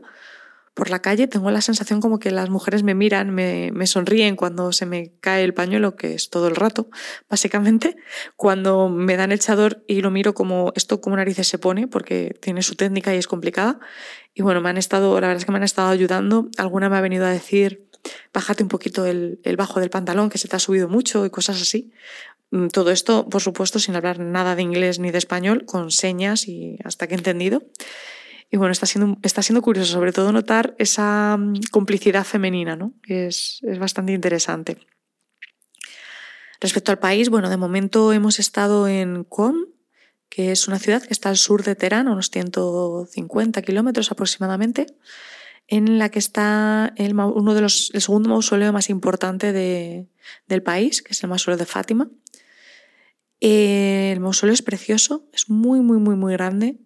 por 0.78 0.90
la 0.90 1.02
calle 1.02 1.26
tengo 1.26 1.50
la 1.50 1.60
sensación 1.60 2.00
como 2.00 2.20
que 2.20 2.30
las 2.30 2.50
mujeres 2.50 2.84
me 2.84 2.94
miran, 2.94 3.34
me, 3.34 3.86
sonríen 3.88 4.36
cuando 4.36 4.70
se 4.70 4.86
me 4.86 5.10
cae 5.20 5.42
el 5.42 5.52
pañuelo, 5.52 5.96
que 5.96 6.14
es 6.14 6.30
todo 6.30 6.46
el 6.46 6.54
rato, 6.54 6.88
básicamente, 7.28 7.96
cuando 8.36 8.88
me 8.88 9.16
dan 9.16 9.32
el 9.32 9.40
chador 9.40 9.82
y 9.88 10.02
lo 10.02 10.12
miro 10.12 10.34
como 10.34 10.72
esto 10.76 11.00
como 11.00 11.16
narices 11.16 11.48
se 11.48 11.58
pone, 11.58 11.88
porque 11.88 12.36
tiene 12.40 12.62
su 12.62 12.76
técnica 12.76 13.12
y 13.12 13.18
es 13.18 13.26
complicada. 13.26 13.80
Y 14.34 14.42
bueno, 14.42 14.60
me 14.60 14.70
han 14.70 14.76
estado, 14.76 15.20
la 15.20 15.26
verdad 15.26 15.38
es 15.38 15.46
que 15.46 15.50
me 15.50 15.58
han 15.58 15.64
estado 15.64 15.88
ayudando. 15.88 16.48
Alguna 16.58 16.88
me 16.88 16.96
ha 16.96 17.00
venido 17.00 17.26
a 17.26 17.30
decir, 17.30 17.88
bájate 18.32 18.62
un 18.62 18.68
poquito 18.68 19.04
el, 19.04 19.40
el 19.42 19.56
bajo 19.56 19.80
del 19.80 19.90
pantalón, 19.90 20.30
que 20.30 20.38
se 20.38 20.46
te 20.46 20.54
ha 20.54 20.60
subido 20.60 20.88
mucho 20.88 21.26
y 21.26 21.30
cosas 21.30 21.60
así. 21.60 21.90
Mm, 22.52 22.68
todo 22.68 22.92
esto, 22.92 23.28
por 23.28 23.42
supuesto, 23.42 23.80
sin 23.80 23.96
hablar 23.96 24.20
nada 24.20 24.54
de 24.54 24.62
inglés 24.62 25.00
ni 25.00 25.10
de 25.10 25.18
español, 25.18 25.64
con 25.66 25.90
señas 25.90 26.46
y 26.46 26.78
hasta 26.84 27.08
que 27.08 27.14
he 27.14 27.18
entendido. 27.18 27.64
Y 28.50 28.56
bueno, 28.56 28.72
está 28.72 28.86
siendo, 28.86 29.18
está 29.22 29.42
siendo 29.42 29.62
curioso, 29.62 29.92
sobre 29.92 30.12
todo 30.12 30.32
notar 30.32 30.74
esa 30.78 31.36
mm, 31.36 31.60
complicidad 31.70 32.24
femenina, 32.24 32.76
¿no? 32.76 32.94
Es, 33.06 33.60
es 33.62 33.78
bastante 33.78 34.12
interesante. 34.12 34.78
Respecto 36.60 36.90
al 36.90 36.98
país, 36.98 37.28
bueno, 37.28 37.50
de 37.50 37.56
momento 37.56 38.12
hemos 38.12 38.38
estado 38.38 38.88
en 38.88 39.24
Qom, 39.24 39.66
que 40.28 40.52
es 40.52 40.66
una 40.66 40.78
ciudad 40.78 41.02
que 41.02 41.12
está 41.12 41.28
al 41.28 41.36
sur 41.36 41.62
de 41.62 41.74
Teherán, 41.74 42.08
unos 42.08 42.30
150 42.30 43.62
kilómetros 43.62 44.10
aproximadamente, 44.10 44.86
en 45.68 45.98
la 45.98 46.08
que 46.08 46.18
está 46.18 46.92
el, 46.96 47.14
uno 47.14 47.54
de 47.54 47.60
los, 47.60 47.90
el 47.94 48.00
segundo 48.00 48.30
mausoleo 48.30 48.72
más 48.72 48.90
importante 48.90 49.52
de, 49.52 50.08
del 50.46 50.62
país, 50.62 51.02
que 51.02 51.12
es 51.12 51.22
el 51.22 51.28
mausoleo 51.28 51.58
de 51.58 51.66
Fátima. 51.66 52.10
El 53.40 54.18
mausoleo 54.20 54.54
es 54.54 54.62
precioso, 54.62 55.28
es 55.32 55.48
muy, 55.48 55.80
muy, 55.80 55.98
muy, 55.98 56.16
muy 56.16 56.32
grande. 56.32 56.78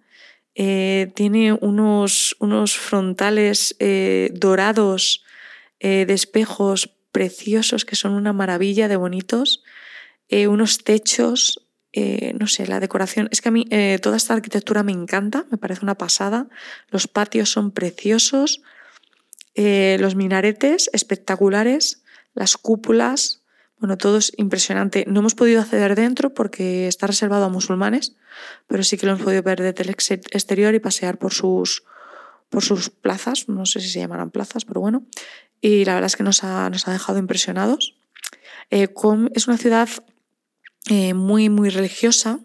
Eh, 0.54 1.10
tiene 1.14 1.54
unos, 1.54 2.36
unos 2.38 2.76
frontales 2.76 3.74
eh, 3.78 4.30
dorados 4.34 5.24
eh, 5.80 6.04
de 6.06 6.12
espejos 6.12 6.90
preciosos 7.10 7.84
que 7.84 7.96
son 7.96 8.12
una 8.12 8.32
maravilla 8.32 8.88
de 8.88 8.96
bonitos, 8.96 9.62
unos 10.30 10.82
techos, 10.82 11.60
no 11.94 12.46
sé, 12.46 12.66
la 12.66 12.80
decoración. 12.80 13.28
Es 13.30 13.42
que 13.42 13.50
a 13.50 13.52
mí 13.52 13.66
toda 14.00 14.16
esta 14.16 14.32
arquitectura 14.32 14.82
me 14.82 14.92
encanta, 14.92 15.44
me 15.50 15.58
parece 15.58 15.82
una 15.82 15.98
pasada. 15.98 16.48
Los 16.88 17.06
patios 17.06 17.50
son 17.50 17.70
preciosos, 17.70 18.62
los 19.54 20.14
minaretes 20.14 20.88
espectaculares, 20.94 22.02
las 22.32 22.56
cúpulas, 22.56 23.41
bueno, 23.82 23.98
todo 23.98 24.18
es 24.18 24.32
impresionante. 24.36 25.04
No 25.08 25.18
hemos 25.18 25.34
podido 25.34 25.60
acceder 25.60 25.96
dentro 25.96 26.32
porque 26.32 26.86
está 26.86 27.08
reservado 27.08 27.46
a 27.46 27.48
musulmanes, 27.48 28.14
pero 28.68 28.84
sí 28.84 28.96
que 28.96 29.06
lo 29.06 29.12
hemos 29.12 29.24
podido 29.24 29.42
ver 29.42 29.60
desde 29.60 29.82
el 29.82 29.90
exterior 29.90 30.72
y 30.72 30.78
pasear 30.78 31.18
por 31.18 31.32
sus, 31.32 31.82
por 32.48 32.62
sus 32.62 32.90
plazas. 32.90 33.48
No 33.48 33.66
sé 33.66 33.80
si 33.80 33.88
se 33.88 33.98
llamarán 33.98 34.30
plazas, 34.30 34.64
pero 34.64 34.80
bueno. 34.80 35.02
Y 35.60 35.84
la 35.84 35.94
verdad 35.94 36.06
es 36.06 36.14
que 36.14 36.22
nos 36.22 36.44
ha, 36.44 36.70
nos 36.70 36.86
ha 36.86 36.92
dejado 36.92 37.18
impresionados. 37.18 37.96
Eh, 38.70 38.86
es 39.34 39.48
una 39.48 39.58
ciudad 39.58 39.88
eh, 40.86 41.12
muy, 41.12 41.48
muy 41.48 41.68
religiosa. 41.68 42.38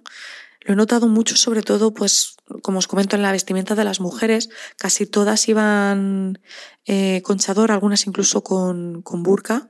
Lo 0.61 0.73
he 0.73 0.75
notado 0.75 1.07
mucho, 1.07 1.35
sobre 1.35 1.61
todo, 1.61 1.93
pues, 1.93 2.37
como 2.63 2.79
os 2.79 2.87
comento, 2.87 3.15
en 3.15 3.21
la 3.21 3.31
vestimenta 3.31 3.75
de 3.75 3.83
las 3.83 3.99
mujeres. 3.99 4.49
Casi 4.75 5.05
todas 5.05 5.47
iban 5.47 6.39
eh, 6.87 7.21
con 7.23 7.37
chador, 7.37 7.71
algunas 7.71 8.07
incluso 8.07 8.43
con, 8.43 9.03
con 9.03 9.21
burka. 9.21 9.69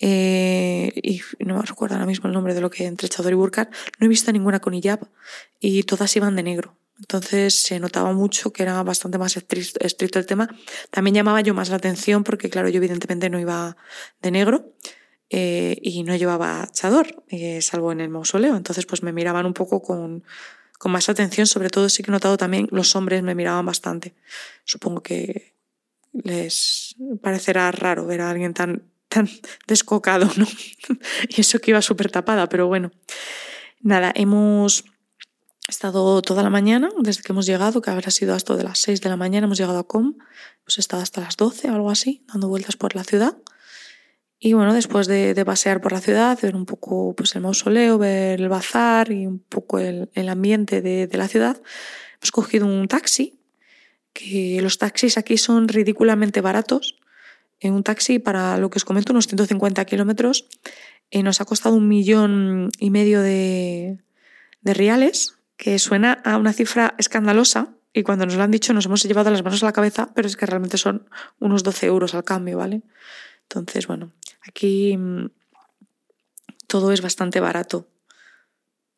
Eh, 0.00 0.92
y 1.02 1.20
no 1.44 1.56
me 1.56 1.62
recuerdo 1.62 1.96
ahora 1.96 2.06
mismo 2.06 2.28
el 2.28 2.34
nombre 2.34 2.54
de 2.54 2.60
lo 2.60 2.70
que 2.70 2.86
entre 2.86 3.08
Chador 3.08 3.32
y 3.32 3.34
Burkar, 3.34 3.68
no 3.98 4.06
he 4.06 4.08
visto 4.08 4.30
ninguna 4.32 4.60
con 4.60 4.74
hijab 4.74 5.08
y 5.60 5.82
todas 5.82 6.14
iban 6.16 6.36
de 6.36 6.42
negro. 6.42 6.78
Entonces 6.98 7.54
se 7.54 7.78
notaba 7.78 8.12
mucho 8.12 8.52
que 8.52 8.64
era 8.64 8.82
bastante 8.82 9.18
más 9.18 9.36
estricto 9.36 10.18
el 10.18 10.26
tema. 10.26 10.48
También 10.90 11.14
llamaba 11.14 11.40
yo 11.40 11.54
más 11.54 11.68
la 11.68 11.76
atención 11.76 12.24
porque, 12.24 12.50
claro, 12.50 12.68
yo 12.68 12.78
evidentemente 12.78 13.30
no 13.30 13.38
iba 13.38 13.76
de 14.20 14.30
negro 14.32 14.74
eh, 15.30 15.78
y 15.80 16.02
no 16.02 16.16
llevaba 16.16 16.68
chador, 16.72 17.22
eh, 17.28 17.62
salvo 17.62 17.92
en 17.92 18.00
el 18.00 18.08
mausoleo. 18.08 18.56
Entonces, 18.56 18.84
pues 18.84 19.04
me 19.04 19.12
miraban 19.12 19.46
un 19.46 19.54
poco 19.54 19.80
con, 19.80 20.24
con 20.76 20.90
más 20.90 21.08
atención. 21.08 21.46
Sobre 21.46 21.70
todo, 21.70 21.88
sí 21.88 22.02
que 22.02 22.10
he 22.10 22.12
notado 22.12 22.36
también 22.36 22.66
los 22.72 22.96
hombres 22.96 23.22
me 23.22 23.36
miraban 23.36 23.64
bastante. 23.64 24.16
Supongo 24.64 25.00
que 25.00 25.54
les 26.12 26.96
parecerá 27.22 27.70
raro 27.70 28.06
ver 28.06 28.22
a 28.22 28.30
alguien 28.30 28.54
tan 28.54 28.90
tan 29.08 29.28
descocado, 29.66 30.30
¿no? 30.36 30.46
y 31.28 31.40
eso 31.40 31.58
que 31.58 31.72
iba 31.72 31.82
súper 31.82 32.10
tapada, 32.10 32.48
pero 32.48 32.66
bueno. 32.66 32.90
Nada, 33.80 34.12
hemos 34.14 34.84
estado 35.68 36.20
toda 36.22 36.42
la 36.42 36.50
mañana, 36.50 36.90
desde 36.98 37.22
que 37.22 37.32
hemos 37.32 37.46
llegado, 37.46 37.80
que 37.80 37.90
habrá 37.90 38.10
sido 38.10 38.34
hasta 38.34 38.56
de 38.56 38.64
las 38.64 38.78
6 38.80 39.00
de 39.00 39.08
la 39.08 39.16
mañana, 39.16 39.46
hemos 39.46 39.58
llegado 39.58 39.78
a 39.78 39.86
Com, 39.86 40.14
hemos 40.60 40.78
estado 40.78 41.02
hasta 41.02 41.20
las 41.20 41.36
12 41.36 41.70
o 41.70 41.74
algo 41.74 41.90
así, 41.90 42.24
dando 42.28 42.48
vueltas 42.48 42.76
por 42.76 42.96
la 42.96 43.04
ciudad. 43.04 43.36
Y 44.40 44.52
bueno, 44.52 44.72
después 44.72 45.08
de, 45.08 45.40
pasear 45.44 45.80
por 45.80 45.92
la 45.92 46.00
ciudad, 46.00 46.38
ver 46.40 46.54
un 46.54 46.64
poco 46.64 47.14
pues, 47.16 47.34
el 47.34 47.42
mausoleo, 47.42 47.98
ver 47.98 48.40
el 48.40 48.48
bazar 48.48 49.10
y 49.10 49.26
un 49.26 49.40
poco 49.40 49.78
el, 49.78 50.28
ambiente 50.28 50.80
de, 50.80 51.06
de, 51.06 51.18
la 51.18 51.28
ciudad, 51.28 51.60
hemos 52.14 52.30
cogido 52.30 52.66
un 52.66 52.86
taxi, 52.88 53.40
que 54.12 54.60
los 54.62 54.78
taxis 54.78 55.18
aquí 55.18 55.38
son 55.38 55.68
ridículamente 55.68 56.40
baratos 56.40 56.98
en 57.60 57.74
un 57.74 57.82
taxi 57.82 58.18
para 58.18 58.56
lo 58.58 58.70
que 58.70 58.78
os 58.78 58.84
comento, 58.84 59.12
unos 59.12 59.26
150 59.26 59.84
kilómetros. 59.84 60.46
Eh, 61.10 61.22
nos 61.22 61.40
ha 61.40 61.44
costado 61.44 61.74
un 61.74 61.88
millón 61.88 62.70
y 62.78 62.90
medio 62.90 63.22
de, 63.22 63.98
de 64.60 64.74
reales, 64.74 65.38
que 65.56 65.78
suena 65.78 66.12
a 66.24 66.36
una 66.36 66.52
cifra 66.52 66.94
escandalosa 66.98 67.74
y 67.92 68.02
cuando 68.04 68.26
nos 68.26 68.36
lo 68.36 68.42
han 68.42 68.50
dicho 68.50 68.72
nos 68.72 68.86
hemos 68.86 69.02
llevado 69.02 69.30
las 69.30 69.42
manos 69.42 69.62
a 69.62 69.66
la 69.66 69.72
cabeza, 69.72 70.10
pero 70.14 70.28
es 70.28 70.36
que 70.36 70.46
realmente 70.46 70.78
son 70.78 71.08
unos 71.40 71.62
12 71.62 71.86
euros 71.86 72.14
al 72.14 72.24
cambio, 72.24 72.58
¿vale? 72.58 72.82
Entonces, 73.42 73.86
bueno, 73.86 74.12
aquí 74.46 74.96
mm, 74.96 75.30
todo 76.66 76.92
es 76.92 77.00
bastante 77.00 77.40
barato. 77.40 77.88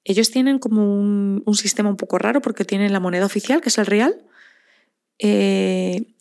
Ellos 0.04 0.30
tienen 0.30 0.58
como 0.58 0.82
un, 0.94 1.42
sistema 1.54 1.88
un 1.88 1.96
poco 1.96 2.18
raro 2.18 2.42
porque 2.42 2.64
tienen 2.64 2.92
la 2.92 3.00
moneda 3.00 3.26
oficial, 3.26 3.60
que 3.60 3.68
es 3.68 3.78
el 3.78 3.86
real, 3.86 4.16
eh, 5.18 6.14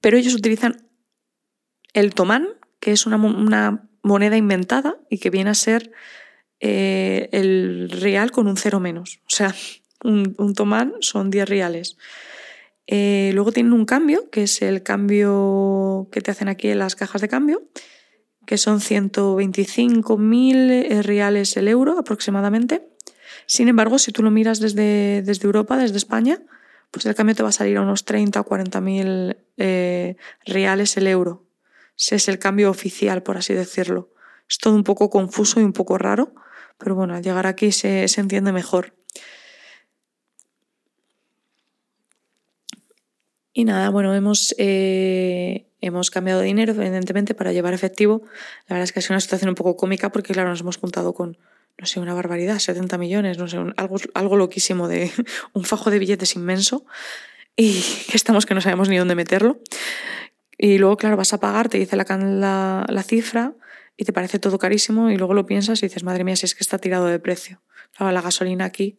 pero 0.00 0.16
ellos 0.16 0.34
utilizan 0.34 0.87
el 1.98 2.14
tomán, 2.14 2.48
que 2.80 2.92
es 2.92 3.04
una, 3.06 3.18
moneda 4.02 4.36
inventada 4.36 4.96
y 5.10 5.18
que 5.18 5.30
viene 5.30 5.50
a 5.50 5.54
ser 5.54 5.90
eh, 6.60 7.28
el 7.32 7.90
real 7.90 8.30
con 8.30 8.46
un 8.46 8.56
cero 8.56 8.78
menos. 8.80 9.20
O 9.26 9.30
sea, 9.30 9.54
un, 10.04 10.54
tomán 10.54 10.94
son 11.00 11.30
10 11.30 11.48
reales. 11.48 11.96
Eh, 12.86 13.32
luego 13.34 13.50
tienen 13.52 13.72
un 13.72 13.84
cambio, 13.84 14.30
que 14.30 14.44
es 14.44 14.62
el 14.62 14.82
cambio 14.82 16.08
que 16.12 16.20
te 16.20 16.30
hacen 16.30 16.48
aquí 16.48 16.68
en 16.68 16.78
las 16.78 16.94
cajas 16.94 17.20
de 17.20 17.28
cambio, 17.28 17.64
que 18.46 18.56
son 18.56 18.80
125.000 18.80 21.02
reales 21.02 21.56
el 21.56 21.66
euro 21.68 21.98
aproximadamente. 21.98 22.88
Sin 23.46 23.68
embargo, 23.68 23.98
si 23.98 24.12
tú 24.12 24.22
lo 24.22 24.30
miras 24.30 24.60
desde, 24.60 25.22
desde 25.22 25.46
Europa, 25.46 25.76
desde 25.76 25.98
España, 25.98 26.40
pues 26.90 27.04
el 27.06 27.14
cambio 27.14 27.34
te 27.34 27.42
va 27.42 27.50
a 27.50 27.52
salir 27.52 27.76
a 27.76 27.82
unos 27.82 28.04
30 28.04 28.40
o 28.40 28.44
40.000 28.44 29.36
eh, 29.58 30.16
reales 30.46 30.96
el 30.96 31.08
euro. 31.08 31.47
Es 31.98 32.28
el 32.28 32.38
cambio 32.38 32.70
oficial, 32.70 33.22
por 33.22 33.36
así 33.36 33.54
decirlo. 33.54 34.10
Es 34.48 34.58
todo 34.58 34.74
un 34.74 34.84
poco 34.84 35.10
confuso 35.10 35.60
y 35.60 35.64
un 35.64 35.72
poco 35.72 35.98
raro, 35.98 36.32
pero 36.78 36.94
bueno, 36.94 37.14
al 37.14 37.22
llegar 37.22 37.46
aquí 37.46 37.72
se, 37.72 38.06
se 38.08 38.20
entiende 38.20 38.52
mejor. 38.52 38.94
Y 43.52 43.64
nada, 43.64 43.90
bueno, 43.90 44.14
hemos, 44.14 44.54
eh, 44.56 45.66
hemos 45.80 46.10
cambiado 46.12 46.40
dinero, 46.42 46.72
evidentemente, 46.72 47.34
para 47.34 47.52
llevar 47.52 47.74
efectivo. 47.74 48.22
La 48.68 48.74
verdad 48.74 48.84
es 48.84 48.92
que 48.92 49.00
ha 49.00 49.02
sido 49.02 49.14
una 49.14 49.20
situación 49.20 49.48
un 49.48 49.56
poco 49.56 49.76
cómica 49.76 50.12
porque, 50.12 50.32
claro, 50.32 50.50
nos 50.50 50.60
hemos 50.60 50.76
juntado 50.76 51.12
con, 51.12 51.36
no 51.76 51.86
sé, 51.86 51.98
una 51.98 52.14
barbaridad, 52.14 52.60
70 52.60 52.96
millones, 52.98 53.36
no 53.36 53.48
sé, 53.48 53.58
algo, 53.76 53.96
algo 54.14 54.36
loquísimo 54.36 54.86
de 54.86 55.10
un 55.54 55.64
fajo 55.64 55.90
de 55.90 55.98
billetes 55.98 56.36
inmenso 56.36 56.86
y 57.56 57.84
estamos 58.12 58.46
que 58.46 58.54
no 58.54 58.60
sabemos 58.60 58.88
ni 58.88 58.96
dónde 58.96 59.16
meterlo. 59.16 59.58
Y 60.58 60.78
luego, 60.78 60.96
claro, 60.96 61.16
vas 61.16 61.32
a 61.32 61.38
pagar, 61.38 61.68
te 61.68 61.78
dice 61.78 61.96
la, 61.96 62.04
la, 62.04 62.84
la 62.88 63.02
cifra 63.04 63.54
y 63.96 64.04
te 64.04 64.12
parece 64.12 64.40
todo 64.40 64.58
carísimo 64.58 65.08
y 65.10 65.16
luego 65.16 65.32
lo 65.32 65.46
piensas 65.46 65.82
y 65.82 65.86
dices, 65.86 66.02
madre 66.02 66.24
mía, 66.24 66.34
si 66.34 66.46
es 66.46 66.54
que 66.54 66.64
está 66.64 66.78
tirado 66.78 67.06
de 67.06 67.20
precio. 67.20 67.62
Claro, 67.96 68.12
la 68.12 68.20
gasolina 68.20 68.64
aquí 68.64 68.98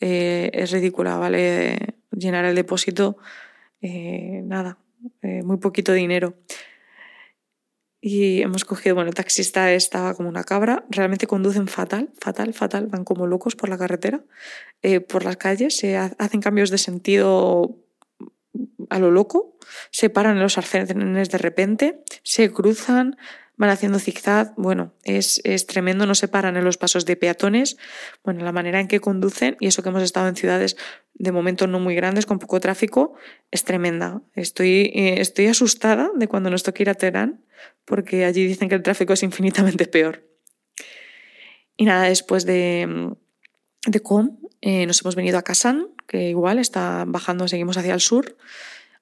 eh, 0.00 0.50
es 0.52 0.72
ridícula, 0.72 1.16
¿vale? 1.16 1.94
Llenar 2.10 2.44
el 2.44 2.56
depósito 2.56 3.18
eh, 3.80 4.42
nada, 4.44 4.78
eh, 5.22 5.42
muy 5.44 5.58
poquito 5.58 5.92
dinero. 5.92 6.34
Y 8.00 8.42
hemos 8.42 8.64
cogido, 8.64 8.94
bueno, 8.94 9.08
el 9.08 9.14
taxista 9.14 9.72
estaba 9.72 10.14
como 10.14 10.28
una 10.28 10.44
cabra, 10.44 10.84
realmente 10.90 11.26
conducen 11.26 11.66
fatal, 11.66 12.10
fatal, 12.20 12.52
fatal, 12.52 12.86
van 12.88 13.04
como 13.04 13.26
locos 13.26 13.56
por 13.56 13.68
la 13.68 13.78
carretera, 13.78 14.22
por 15.08 15.24
las 15.24 15.36
calles, 15.38 15.76
se 15.76 15.96
hacen 15.96 16.40
cambios 16.40 16.70
de 16.70 16.78
sentido 16.78 17.85
a 18.90 18.98
lo 18.98 19.10
loco, 19.10 19.58
se 19.90 20.10
paran 20.10 20.36
en 20.36 20.42
los 20.42 20.58
arcenes 20.58 21.30
de 21.30 21.38
repente, 21.38 22.02
se 22.22 22.52
cruzan, 22.52 23.16
van 23.56 23.70
haciendo 23.70 23.98
zigzag, 23.98 24.52
bueno, 24.56 24.92
es, 25.02 25.40
es, 25.44 25.66
tremendo, 25.66 26.06
no 26.06 26.14
se 26.14 26.28
paran 26.28 26.56
en 26.56 26.64
los 26.64 26.76
pasos 26.76 27.06
de 27.06 27.16
peatones, 27.16 27.76
bueno, 28.22 28.44
la 28.44 28.52
manera 28.52 28.80
en 28.80 28.88
que 28.88 29.00
conducen, 29.00 29.56
y 29.60 29.66
eso 29.66 29.82
que 29.82 29.88
hemos 29.88 30.02
estado 30.02 30.28
en 30.28 30.36
ciudades 30.36 30.76
de 31.14 31.32
momento 31.32 31.66
no 31.66 31.80
muy 31.80 31.94
grandes, 31.94 32.26
con 32.26 32.38
poco 32.38 32.60
tráfico, 32.60 33.14
es 33.50 33.64
tremenda. 33.64 34.20
Estoy, 34.34 34.92
eh, 34.94 35.20
estoy 35.20 35.46
asustada 35.46 36.10
de 36.14 36.28
cuando 36.28 36.50
nos 36.50 36.62
toque 36.62 36.82
ir 36.82 36.90
a 36.90 36.94
Teherán, 36.94 37.42
porque 37.84 38.24
allí 38.26 38.46
dicen 38.46 38.68
que 38.68 38.74
el 38.74 38.82
tráfico 38.82 39.14
es 39.14 39.22
infinitamente 39.22 39.86
peor. 39.86 40.22
Y 41.76 41.84
nada, 41.84 42.04
después 42.04 42.44
de, 42.44 43.14
de 43.86 44.00
Com, 44.00 44.38
eh, 44.60 44.86
nos 44.86 45.00
hemos 45.00 45.14
venido 45.14 45.38
a 45.38 45.42
Kazán, 45.42 45.88
que 46.06 46.30
igual 46.30 46.58
está 46.58 47.04
bajando, 47.06 47.48
seguimos 47.48 47.76
hacia 47.76 47.94
el 47.94 48.00
sur, 48.00 48.36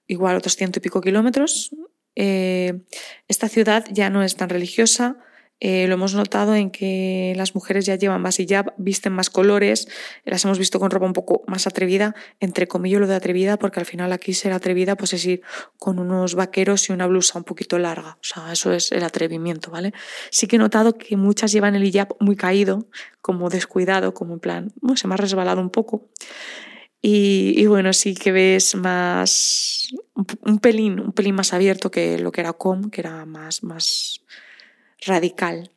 igual 0.07 0.37
otros 0.37 0.57
ciento 0.57 0.79
y 0.79 0.83
pico 0.83 1.01
kilómetros, 1.01 1.71
eh, 2.17 2.81
esta 3.29 3.49
ciudad 3.49 3.85
ya 3.91 4.11
no 4.11 4.23
es 4.23 4.37
tan 4.37 4.49
religiosa. 4.49 5.19
Eh, 5.61 5.87
lo 5.87 5.95
hemos 5.95 6.15
notado 6.15 6.55
en 6.57 6.71
que 6.71 7.33
las 7.37 7.55
mujeres 7.55 7.87
ya 7.87 7.95
llevan 7.95 8.21
más 8.21 8.41
hijab, 8.41 8.75
visten 8.77 9.13
más 9.13 9.31
colores, 9.31 9.89
las 10.25 10.45
hemos 10.45 10.59
visto 10.59 10.81
con 10.81 10.91
ropa 10.91 11.07
un 11.07 11.13
poco 11.13 11.45
más 11.47 11.67
atrevida, 11.69 12.15
entre 12.41 12.67
comillas 12.67 13.01
lo 13.01 13.07
de 13.07 13.15
atrevida, 13.15 13.57
porque 13.57 13.79
al 13.79 13.87
final 13.87 14.13
aquí 14.13 14.35
ser 14.35 14.53
atrevida 14.53 14.97
pues 14.97 15.13
es 15.13 15.25
ir 15.25 15.43
con 15.79 16.01
unos 16.01 16.35
vaqueros 16.35 16.91
y 16.91 16.93
una 16.93 17.07
blusa 17.07 17.39
un 17.39 17.45
poquito 17.45 17.79
larga, 17.79 18.19
o 18.21 18.25
sea, 18.25 18.53
eso 18.53 18.73
es 18.73 18.91
el 18.91 19.05
atrevimiento, 19.05 19.71
¿vale? 19.71 19.95
Sí 20.31 20.49
que 20.49 20.57
he 20.57 20.59
notado 20.59 20.99
que 20.99 21.17
muchas 21.17 21.53
llevan 21.53 21.77
el 21.77 21.85
hijab 21.85 22.17
muy 22.19 22.37
caído, 22.37 22.89
como 23.23 23.49
descuidado, 23.49 24.13
como 24.13 24.35
en 24.35 24.41
plan, 24.41 24.73
se 24.97 25.07
me 25.07 25.15
ha 25.15 25.19
resbalado 25.19 25.61
un 25.63 25.71
poco. 25.71 26.11
Y, 27.07 27.67
bueno, 27.67 27.93
sí 27.93 28.15
que 28.15 28.33
ves 28.33 28.75
más, 28.77 29.95
un 30.41 30.59
pelín, 30.59 30.99
un 30.99 31.13
pelín 31.13 31.35
más 31.35 31.53
abierto 31.53 31.91
que 31.91 32.19
lo 32.19 32.33
que 32.33 32.41
era 32.41 32.55
Com, 32.55 32.89
que 32.89 33.03
era 33.03 33.27
más, 33.27 33.63
más 33.63 34.23
radical. 35.05 35.71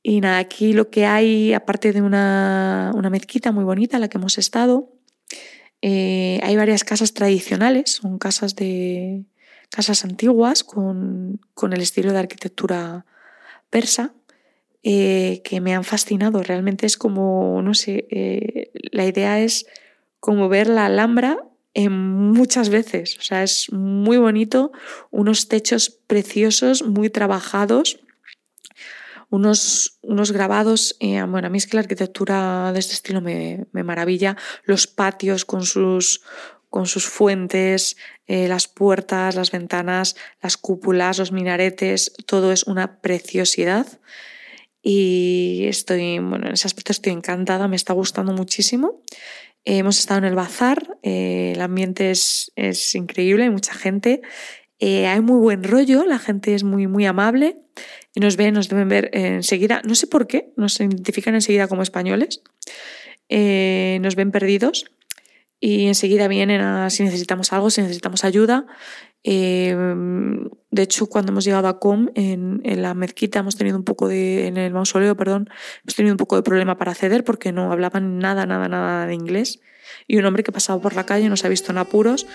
Y 0.00 0.20
nada, 0.20 0.38
aquí 0.38 0.74
lo 0.74 0.90
que 0.90 1.06
hay, 1.06 1.54
aparte 1.54 1.92
de 1.92 2.02
una, 2.02 2.92
una 2.94 3.10
mezquita 3.10 3.50
muy 3.50 3.64
bonita 3.64 3.96
en 3.96 4.02
la 4.02 4.08
que 4.08 4.18
hemos 4.18 4.38
estado, 4.38 4.92
eh, 5.82 6.38
hay 6.44 6.54
varias 6.54 6.84
casas 6.84 7.14
tradicionales, 7.14 7.90
son 7.90 8.18
casas 8.18 8.54
de 8.54 9.24
casas 9.70 10.04
antiguas 10.04 10.62
con, 10.62 11.40
con 11.52 11.72
el 11.72 11.80
estilo 11.80 12.12
de 12.12 12.20
arquitectura 12.20 13.06
persa, 13.70 14.14
eh, 14.84 15.42
que 15.42 15.60
me 15.60 15.74
han 15.74 15.82
fascinado. 15.82 16.44
Realmente 16.44 16.86
es 16.86 16.96
como, 16.96 17.60
no 17.60 17.74
sé, 17.74 18.06
eh, 18.08 18.70
la 18.92 19.04
idea 19.04 19.40
es 19.40 19.66
como 20.20 20.48
ver 20.48 20.68
la 20.68 20.86
Alhambra 20.86 21.38
muchas 21.88 22.70
veces. 22.70 23.16
O 23.18 23.22
sea, 23.22 23.44
es 23.44 23.70
muy 23.72 24.16
bonito, 24.16 24.72
unos 25.12 25.46
techos 25.46 25.90
preciosos, 25.90 26.82
muy 26.82 27.10
trabajados, 27.10 28.00
unos, 29.30 29.98
unos 30.02 30.32
grabados. 30.32 30.96
Eh, 30.98 31.22
bueno, 31.22 31.46
a 31.46 31.50
mí 31.50 31.58
es 31.58 31.68
que 31.68 31.76
la 31.76 31.82
arquitectura 31.82 32.72
de 32.72 32.80
este 32.80 32.94
estilo 32.94 33.20
me, 33.20 33.66
maravilla. 33.72 34.36
Los 34.64 34.88
patios 34.88 35.44
con 35.44 35.62
sus, 35.62 36.22
con 36.68 36.86
sus 36.86 37.06
fuentes, 37.06 37.96
eh, 38.26 38.48
las 38.48 38.66
puertas, 38.66 39.36
las 39.36 39.52
ventanas, 39.52 40.16
las 40.42 40.56
cúpulas, 40.56 41.18
los 41.18 41.30
minaretes, 41.30 42.12
todo 42.26 42.50
es 42.50 42.64
una 42.64 43.00
preciosidad. 43.00 43.86
Y 44.82 45.66
estoy, 45.66 46.18
bueno, 46.18 46.46
en 46.46 46.54
ese 46.54 46.66
aspecto 46.66 46.92
estoy 46.92 47.12
encantada, 47.12 47.68
me 47.68 47.76
está 47.76 47.92
gustando 47.92 48.32
muchísimo 48.32 49.02
hemos 49.76 49.98
estado 49.98 50.18
en 50.18 50.24
el 50.24 50.34
bazar, 50.34 50.96
eh, 51.02 51.52
el 51.54 51.60
ambiente 51.60 52.10
es, 52.10 52.52
es, 52.56 52.94
increíble, 52.94 53.42
hay 53.44 53.50
mucha 53.50 53.74
gente, 53.74 54.22
eh, 54.78 55.06
hay 55.06 55.20
muy 55.20 55.38
buen 55.38 55.62
rollo, 55.62 56.04
la 56.06 56.18
gente 56.18 56.54
es 56.54 56.64
muy, 56.64 56.86
muy 56.86 57.04
amable 57.04 57.56
y 58.14 58.20
nos 58.20 58.36
ven, 58.36 58.54
nos 58.54 58.70
deben 58.70 58.88
ver 58.88 59.10
enseguida, 59.12 59.82
no 59.84 59.94
sé 59.94 60.06
por 60.06 60.26
qué, 60.26 60.52
nos 60.56 60.80
identifican 60.80 61.34
enseguida 61.34 61.68
como 61.68 61.82
españoles, 61.82 62.40
eh, 63.28 63.98
nos 64.00 64.16
ven 64.16 64.30
perdidos 64.30 64.86
y 65.60 65.86
enseguida 65.86 66.28
vienen 66.28 66.62
a 66.62 66.88
si 66.88 67.02
necesitamos 67.02 67.52
algo, 67.52 67.68
si 67.68 67.82
necesitamos 67.82 68.24
ayuda. 68.24 68.66
Em, 69.24 70.48
de 70.70 70.82
hecho, 70.82 71.06
cuando 71.06 71.32
hemos 71.32 71.44
llegado 71.44 71.68
a 71.68 71.80
Com, 71.80 72.08
en, 72.14 72.60
la 72.82 72.94
mezquita 72.94 73.40
hemos 73.40 73.56
tenido 73.56 73.76
un 73.76 73.84
poco 73.84 74.08
de, 74.08 74.46
en 74.46 74.56
el 74.56 74.72
mausoleo, 74.72 75.16
perdón, 75.16 75.48
hemos 75.82 75.94
tenido 75.94 76.12
un 76.12 76.18
poco 76.18 76.36
de 76.36 76.42
problema 76.42 76.76
para 76.76 76.92
acceder 76.92 77.24
porque 77.24 77.52
no 77.52 77.72
hablaban 77.72 78.18
nada, 78.18 78.46
nada, 78.46 78.68
nada 78.68 79.06
de 79.06 79.14
inglés. 79.14 79.60
Y 80.06 80.18
un 80.18 80.24
hombre 80.24 80.42
que 80.42 80.52
pasaba 80.52 80.80
por 80.80 80.94
la 80.94 81.06
calle 81.06 81.28
nos 81.28 81.44
ha 81.44 81.48
visto 81.48 81.72
en 81.72 81.78
apuros. 81.78 82.26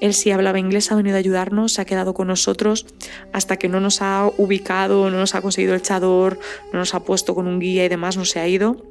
Él 0.00 0.12
sí 0.12 0.30
hablaba 0.30 0.58
inglés, 0.58 0.92
ha 0.92 0.96
venido 0.96 1.16
a 1.16 1.20
ayudarnos, 1.20 1.72
se 1.72 1.80
ha 1.80 1.84
quedado 1.86 2.12
con 2.12 2.26
nosotros 2.28 2.86
hasta 3.32 3.56
que 3.56 3.68
no 3.68 3.80
nos 3.80 4.02
ha 4.02 4.30
ubicado, 4.36 5.10
no 5.10 5.18
nos 5.18 5.34
ha 5.34 5.40
conseguido 5.40 5.74
el 5.74 5.80
chador, 5.80 6.38
no 6.72 6.80
nos 6.80 6.94
ha 6.94 7.00
puesto 7.00 7.34
con 7.34 7.46
un 7.46 7.60
guía 7.60 7.84
y 7.84 7.88
demás, 7.88 8.16
no 8.18 8.26
se 8.26 8.40
ha 8.40 8.46
ido. 8.46 8.84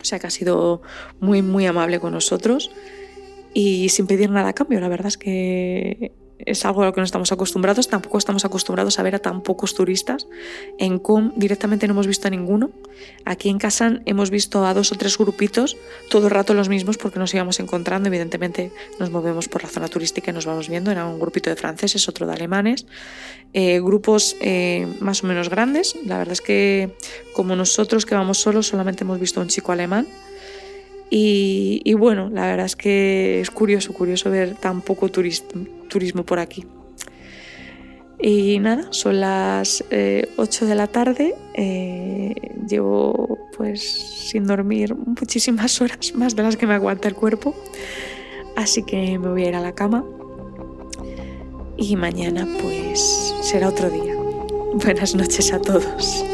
O 0.00 0.04
sea 0.04 0.20
que 0.20 0.28
ha 0.28 0.30
sido 0.30 0.82
muy, 1.18 1.42
muy 1.42 1.66
amable 1.66 1.98
con 1.98 2.12
nosotros 2.12 2.70
y 3.54 3.88
sin 3.88 4.06
pedir 4.06 4.30
nada 4.30 4.50
a 4.50 4.52
cambio. 4.52 4.78
La 4.78 4.88
verdad 4.88 5.08
es 5.08 5.18
que 5.18 6.12
es 6.38 6.64
algo 6.64 6.82
a 6.82 6.86
lo 6.86 6.92
que 6.92 7.00
no 7.00 7.04
estamos 7.04 7.32
acostumbrados, 7.32 7.88
tampoco 7.88 8.18
estamos 8.18 8.44
acostumbrados 8.44 8.98
a 8.98 9.02
ver 9.02 9.14
a 9.14 9.18
tan 9.18 9.42
pocos 9.42 9.74
turistas. 9.74 10.28
En 10.78 10.98
Com 10.98 11.32
directamente 11.36 11.86
no 11.86 11.94
hemos 11.94 12.06
visto 12.06 12.28
a 12.28 12.30
ninguno. 12.30 12.70
Aquí 13.24 13.48
en 13.48 13.58
Kazán 13.58 14.02
hemos 14.06 14.30
visto 14.30 14.66
a 14.66 14.74
dos 14.74 14.92
o 14.92 14.96
tres 14.96 15.16
grupitos, 15.16 15.76
todo 16.10 16.26
el 16.26 16.30
rato 16.30 16.54
los 16.54 16.68
mismos 16.68 16.98
porque 16.98 17.18
nos 17.18 17.32
íbamos 17.32 17.60
encontrando. 17.60 18.08
Evidentemente 18.08 18.72
nos 18.98 19.10
movemos 19.10 19.48
por 19.48 19.62
la 19.62 19.68
zona 19.68 19.88
turística 19.88 20.30
y 20.30 20.34
nos 20.34 20.46
vamos 20.46 20.68
viendo. 20.68 20.90
Era 20.90 21.06
un 21.06 21.18
grupito 21.18 21.50
de 21.50 21.56
franceses, 21.56 22.08
otro 22.08 22.26
de 22.26 22.34
alemanes. 22.34 22.86
Eh, 23.52 23.80
grupos 23.80 24.36
eh, 24.40 24.86
más 25.00 25.24
o 25.24 25.26
menos 25.26 25.48
grandes. 25.48 25.96
La 26.04 26.18
verdad 26.18 26.32
es 26.32 26.40
que 26.40 26.96
como 27.32 27.56
nosotros 27.56 28.04
que 28.04 28.14
vamos 28.14 28.38
solos 28.38 28.66
solamente 28.66 29.04
hemos 29.04 29.18
visto 29.18 29.40
a 29.40 29.42
un 29.42 29.48
chico 29.48 29.72
alemán 29.72 30.06
Y, 31.08 31.94
bueno, 31.94 32.30
la 32.30 32.46
verdad 32.46 32.66
es 32.66 32.76
que 32.76 33.40
es 33.40 33.50
curioso, 33.50 33.92
curioso 33.92 34.30
ver 34.30 34.54
tan 34.54 34.80
poco 34.80 35.08
turismo 35.08 36.24
por 36.24 36.38
aquí. 36.38 36.64
Y 38.18 38.58
nada, 38.60 38.88
son 38.90 39.20
las 39.20 39.82
8 39.82 39.90
eh, 39.90 40.68
de 40.68 40.74
la 40.74 40.86
tarde, 40.86 41.34
eh, 41.54 42.34
llevo 42.66 43.38
pues 43.56 43.82
sin 44.30 44.46
dormir 44.46 44.94
muchísimas 44.94 45.80
horas, 45.82 46.14
más 46.14 46.34
de 46.34 46.42
las 46.42 46.56
que 46.56 46.66
me 46.66 46.74
aguanta 46.74 47.08
el 47.08 47.14
cuerpo, 47.14 47.54
así 48.56 48.82
que 48.84 49.18
me 49.18 49.28
voy 49.28 49.44
a 49.44 49.48
ir 49.48 49.54
a 49.54 49.60
la 49.60 49.74
cama 49.74 50.04
y 51.76 51.94
mañana 51.96 52.48
pues 52.62 53.34
será 53.42 53.68
otro 53.68 53.90
día. 53.90 54.14
Buenas 54.74 55.14
noches 55.14 55.52
a 55.52 55.60
todos. 55.60 56.24